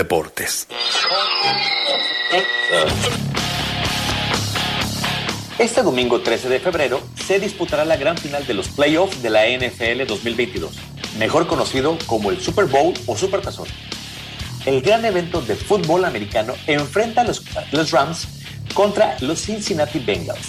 [0.00, 0.66] deportes.
[5.58, 9.42] Este domingo 13 de febrero se disputará la gran final de los playoffs de la
[9.46, 10.72] NFL 2022,
[11.18, 13.68] mejor conocido como el Super Bowl o Super Tazón.
[14.64, 18.26] El gran evento de fútbol americano enfrenta a los, los Rams
[18.72, 20.48] contra los Cincinnati Bengals.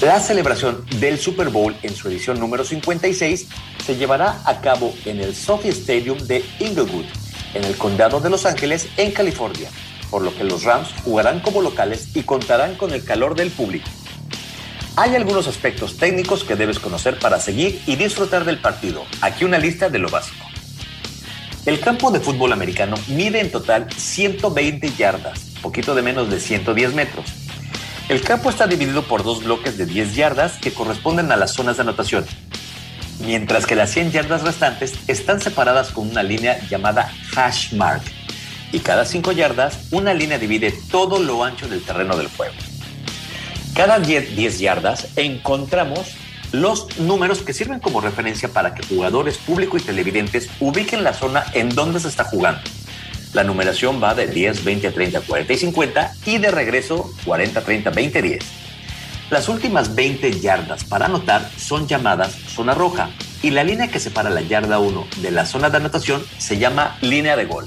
[0.00, 3.48] La celebración del Super Bowl en su edición número 56
[3.84, 7.06] se llevará a cabo en el Sophie Stadium de Inglewood,
[7.54, 9.68] en el condado de Los Ángeles, en California,
[10.10, 13.88] por lo que los Rams jugarán como locales y contarán con el calor del público.
[14.96, 19.04] Hay algunos aspectos técnicos que debes conocer para seguir y disfrutar del partido.
[19.20, 20.44] Aquí una lista de lo básico.
[21.66, 26.94] El campo de fútbol americano mide en total 120 yardas, poquito de menos de 110
[26.94, 27.26] metros.
[28.08, 31.76] El campo está dividido por dos bloques de 10 yardas que corresponden a las zonas
[31.76, 32.24] de anotación,
[33.20, 38.02] mientras que las 100 yardas restantes están separadas con una línea llamada hash mark,
[38.72, 42.54] y cada 5 yardas una línea divide todo lo ancho del terreno del juego.
[43.74, 46.16] Cada 10, 10 yardas encontramos
[46.52, 51.44] los números que sirven como referencia para que jugadores, público y televidentes ubiquen la zona
[51.52, 52.60] en donde se está jugando.
[53.34, 57.90] La numeración va de 10, 20, 30, 40 y 50 y de regreso 40, 30,
[57.90, 58.44] 20, 10.
[59.30, 63.10] Las últimas 20 yardas para anotar son llamadas zona roja
[63.42, 66.96] y la línea que separa la yarda 1 de la zona de anotación se llama
[67.02, 67.66] línea de gol.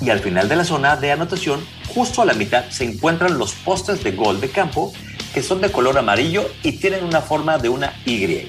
[0.00, 1.64] Y al final de la zona de anotación,
[1.94, 4.92] justo a la mitad, se encuentran los postes de gol de campo
[5.32, 8.48] que son de color amarillo y tienen una forma de una Y.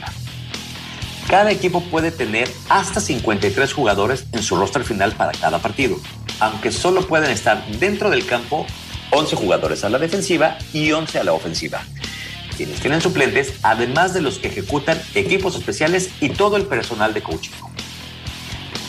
[1.28, 5.98] Cada equipo puede tener hasta 53 jugadores en su roster final para cada partido,
[6.40, 8.66] aunque solo pueden estar dentro del campo
[9.12, 11.82] 11 jugadores a la defensiva y 11 a la ofensiva,
[12.56, 17.22] quienes tienen suplentes, además de los que ejecutan equipos especiales y todo el personal de
[17.22, 17.52] coaching.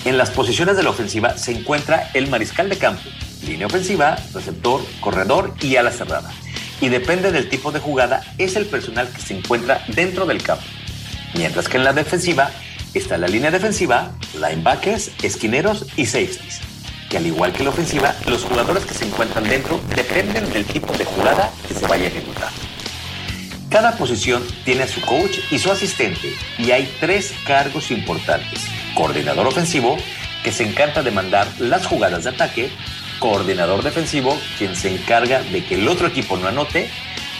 [0.04, 3.02] En las posiciones de la ofensiva se encuentra el mariscal de campo,
[3.46, 6.32] línea ofensiva, receptor, corredor y ala cerrada.
[6.80, 10.64] Y depende del tipo de jugada, es el personal que se encuentra dentro del campo
[11.36, 12.50] mientras que en la defensiva
[12.94, 16.60] está la línea defensiva, linebackers, esquineros y safeties,
[17.10, 20.92] que al igual que la ofensiva, los jugadores que se encuentran dentro dependen del tipo
[20.96, 22.65] de jugada que se vaya a ejecutar.
[23.70, 28.64] Cada posición tiene a su coach y su asistente y hay tres cargos importantes.
[28.94, 29.96] Coordinador ofensivo,
[30.44, 32.70] que se encarga de mandar las jugadas de ataque,
[33.18, 36.88] coordinador defensivo, quien se encarga de que el otro equipo no anote,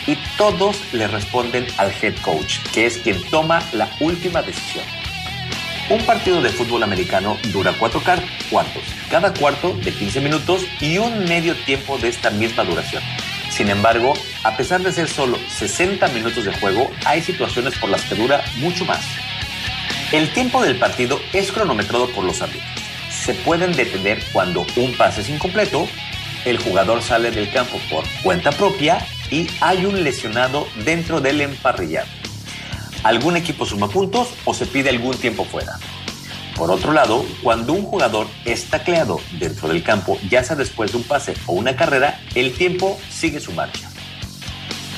[0.07, 4.85] y todos le responden al head coach, que es quien toma la última decisión.
[5.89, 8.03] Un partido de fútbol americano dura cuatro
[8.51, 13.03] cuartos, cada cuarto de 15 minutos y un medio tiempo de esta misma duración.
[13.57, 14.13] Sin embargo,
[14.45, 18.45] a pesar de ser solo 60 minutos de juego, hay situaciones por las que dura
[18.59, 19.03] mucho más.
[20.13, 22.69] El tiempo del partido es cronometrado por los árbitros.
[23.11, 25.89] Se pueden detener cuando un pase es incompleto,
[26.45, 28.99] el jugador sale del campo por cuenta propia
[29.31, 32.09] y hay un lesionado dentro del emparrillado.
[33.05, 35.79] Algún equipo suma puntos o se pide algún tiempo fuera.
[36.57, 40.97] Por otro lado, cuando un jugador es tacleado dentro del campo, ya sea después de
[40.97, 43.91] un pase o una carrera, el tiempo sigue su marcha.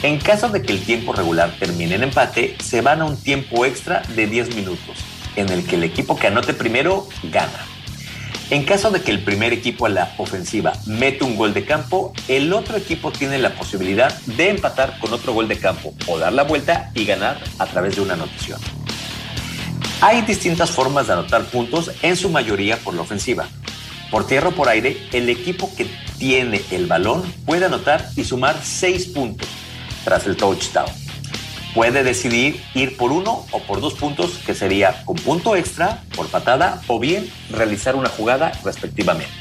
[0.04, 3.64] En caso de que el tiempo regular termine en empate, se van a un tiempo
[3.64, 4.98] extra de 10 minutos,
[5.34, 7.66] en el que el equipo que anote primero gana.
[8.50, 12.12] En caso de que el primer equipo a la ofensiva mete un gol de campo,
[12.28, 16.32] el otro equipo tiene la posibilidad de empatar con otro gol de campo o dar
[16.32, 18.77] la vuelta y ganar a través de una anotación.
[20.00, 23.48] Hay distintas formas de anotar puntos, en su mayoría por la ofensiva.
[24.10, 25.86] Por tierra o por aire, el equipo que
[26.18, 29.48] tiene el balón puede anotar y sumar 6 puntos
[30.04, 30.88] tras el touchdown
[31.78, 36.26] puede decidir ir por uno o por dos puntos, que sería con punto extra, por
[36.26, 39.32] patada, o bien realizar una jugada respectivamente.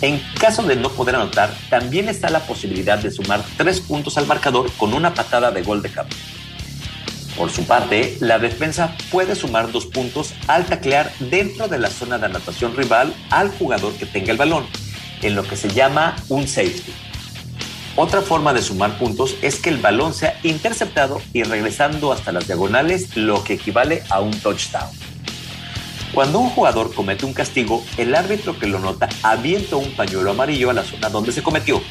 [0.00, 4.26] En caso de no poder anotar, también está la posibilidad de sumar tres puntos al
[4.26, 6.16] marcador con una patada de gol de campo.
[7.36, 12.18] Por su parte, la defensa puede sumar dos puntos al taclear dentro de la zona
[12.18, 14.66] de anotación rival al jugador que tenga el balón,
[15.22, 16.92] en lo que se llama un safety.
[17.96, 22.46] Otra forma de sumar puntos es que el balón sea interceptado y regresando hasta las
[22.46, 24.88] diagonales, lo que equivale a un touchdown.
[26.14, 30.68] Cuando un jugador comete un castigo, el árbitro que lo nota avienta un pañuelo amarillo
[30.68, 31.82] a la zona donde se cometió.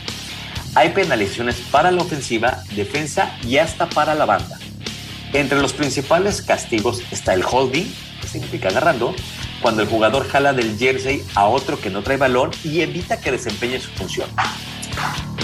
[0.76, 4.61] Hay penalizaciones para la ofensiva, defensa y hasta para la banda.
[5.34, 7.86] Entre los principales castigos está el holding,
[8.22, 9.16] que significa agarrando,
[9.62, 13.32] cuando el jugador jala del jersey a otro que no trae balón y evita que
[13.32, 14.30] desempeñe su función.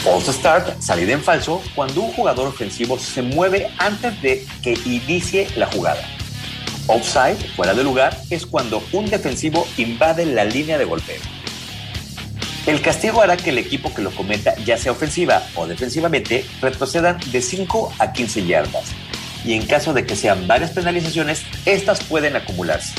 [0.03, 5.47] False start, salida en falso, cuando un jugador ofensivo se mueve antes de que inicie
[5.55, 6.01] la jugada.
[6.87, 11.21] Offside, fuera de lugar, es cuando un defensivo invade la línea de golpeo.
[12.65, 17.17] El castigo hará que el equipo que lo cometa, ya sea ofensiva o defensivamente, retrocedan
[17.31, 19.06] de 5 a 15 yardas.
[19.47, 22.93] Y en caso de que sean varias penalizaciones, estas pueden acumularse.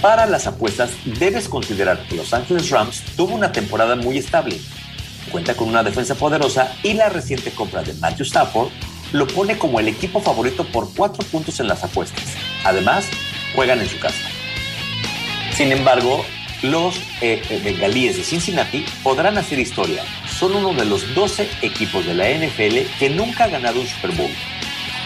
[0.00, 4.60] Para las apuestas, debes considerar que Los Angeles Rams tuvo una temporada muy estable.
[5.32, 8.68] Cuenta con una defensa poderosa y la reciente compra de Matthew Stafford
[9.12, 12.22] lo pone como el equipo favorito por cuatro puntos en las apuestas.
[12.64, 13.04] Además,
[13.56, 14.28] juegan en su casa.
[15.56, 16.24] Sin embargo,
[16.62, 20.04] los eh, eh, bengalíes de Cincinnati podrán hacer historia.
[20.38, 24.12] Son uno de los 12 equipos de la NFL que nunca ha ganado un Super
[24.12, 24.30] Bowl.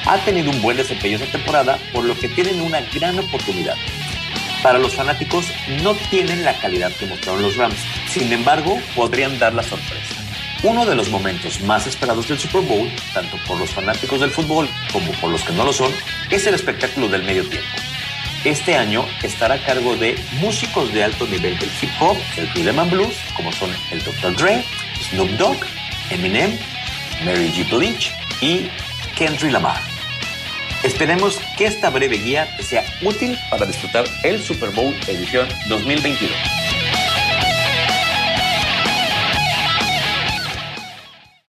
[0.06, 3.76] Ha tenido un buen desempeño esta temporada, por lo que tienen una gran oportunidad.
[4.62, 5.46] Para los fanáticos,
[5.82, 7.78] no tienen la calidad que mostraron los Rams.
[8.08, 10.16] Sin embargo, podrían dar la sorpresa.
[10.62, 14.68] Uno de los momentos más esperados del Super Bowl, tanto por los fanáticos del fútbol
[14.92, 15.90] como por los que no lo son,
[16.28, 17.68] es el espectáculo del medio tiempo.
[18.44, 22.78] Este año estará a cargo de músicos de alto nivel del hip hop, del rhythm
[22.78, 24.36] and blues, como son el Dr.
[24.36, 24.62] Dre,
[25.10, 25.58] Snoop Dogg,
[26.10, 26.58] Eminem,
[27.24, 27.76] Mary J.
[27.76, 28.10] Blige
[28.40, 28.70] y
[29.20, 29.82] Kendrick Lamar.
[30.82, 36.59] Esperemos que esta breve guía te sea útil para disfrutar el Super Bowl edición 2022.